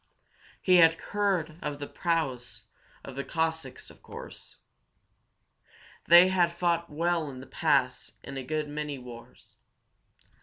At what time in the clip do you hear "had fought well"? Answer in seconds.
6.29-7.29